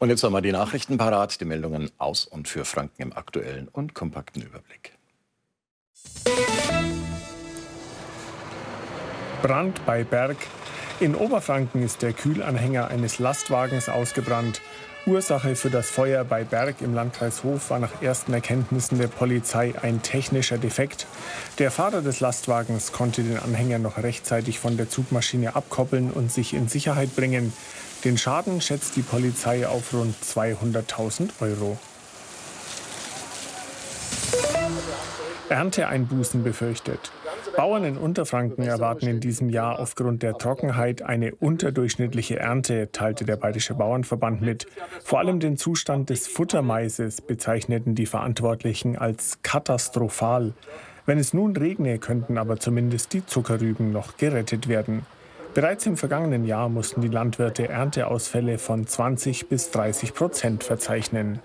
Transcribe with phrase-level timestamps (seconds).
[0.00, 3.68] Und jetzt haben wir die Nachrichten parat, die Meldungen aus und für Franken im aktuellen
[3.68, 4.92] und kompakten Überblick.
[9.42, 10.38] Brand bei Berg.
[11.00, 14.60] In Oberfranken ist der Kühlanhänger eines Lastwagens ausgebrannt.
[15.06, 19.72] Ursache für das Feuer bei Berg im Landkreis Hof war nach ersten Erkenntnissen der Polizei
[19.80, 21.06] ein technischer Defekt.
[21.58, 26.52] Der Fahrer des Lastwagens konnte den Anhänger noch rechtzeitig von der Zugmaschine abkoppeln und sich
[26.52, 27.54] in Sicherheit bringen.
[28.04, 31.78] Den Schaden schätzt die Polizei auf rund 200.000 Euro.
[35.48, 37.12] Ernteeinbußen befürchtet.
[37.56, 43.36] Bauern in Unterfranken erwarten in diesem Jahr aufgrund der Trockenheit eine unterdurchschnittliche Ernte, teilte der
[43.36, 44.66] Bayerische Bauernverband mit.
[45.04, 50.54] Vor allem den Zustand des Futtermaises bezeichneten die Verantwortlichen als katastrophal.
[51.06, 55.04] Wenn es nun regne, könnten aber zumindest die Zuckerrüben noch gerettet werden.
[55.52, 61.40] Bereits im vergangenen Jahr mussten die Landwirte Ernteausfälle von 20 bis 30 Prozent verzeichnen.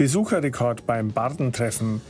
[0.00, 2.00] Besucherrekord beim Bardentreffen.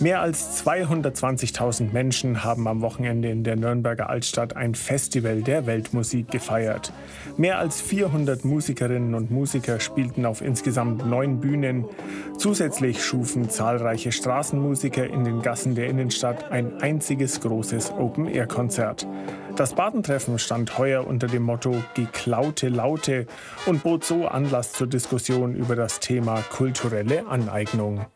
[0.00, 6.30] Mehr als 220.000 Menschen haben am Wochenende in der Nürnberger Altstadt ein Festival der Weltmusik
[6.30, 6.90] gefeiert.
[7.36, 11.84] Mehr als 400 Musikerinnen und Musiker spielten auf insgesamt neun Bühnen.
[12.38, 19.06] Zusätzlich schufen zahlreiche Straßenmusiker in den Gassen der Innenstadt ein einziges großes Open-Air-Konzert.
[19.56, 23.26] Das Badentreffen stand heuer unter dem Motto Geklaute Laute
[23.66, 28.06] und bot so Anlass zur Diskussion über das Thema kulturelle Aneignung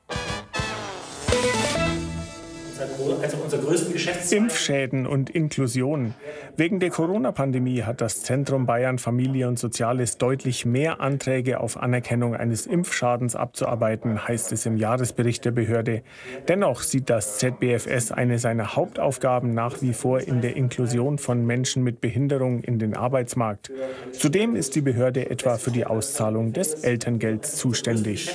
[3.22, 4.38] also unser größten Geschäftszweig.
[4.38, 6.14] Impfschäden und Inklusion.
[6.56, 12.34] Wegen der Corona-Pandemie hat das Zentrum Bayern Familie und Soziales deutlich mehr Anträge auf Anerkennung
[12.34, 16.02] eines Impfschadens abzuarbeiten, heißt es im Jahresbericht der Behörde.
[16.48, 21.82] Dennoch sieht das ZBFS eine seiner Hauptaufgaben nach wie vor in der Inklusion von Menschen
[21.82, 23.70] mit Behinderung in den Arbeitsmarkt.
[24.12, 28.30] Zudem ist die Behörde etwa für die Auszahlung des Elterngelds zuständig.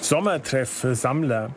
[0.00, 1.50] Sommertreff für Sammler.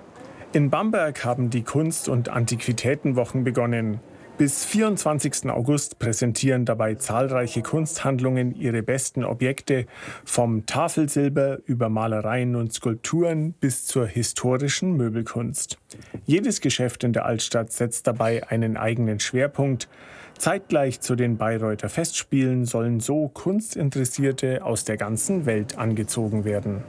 [0.54, 4.00] In Bamberg haben die Kunst- und Antiquitätenwochen begonnen.
[4.38, 5.50] Bis 24.
[5.50, 9.88] August präsentieren dabei zahlreiche Kunsthandlungen ihre besten Objekte,
[10.26, 15.80] vom Tafelsilber über Malereien und Skulpturen bis zur historischen Möbelkunst.
[16.28, 19.90] Jedes Geschäft in der Altstadt setzt dabei einen eigenen Schwerpunkt.
[20.38, 26.84] Zeitgleich zu den Bayreuther Festspielen sollen so Kunstinteressierte aus der ganzen Welt angezogen werden.